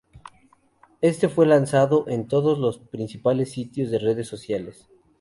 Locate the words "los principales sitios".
2.57-3.91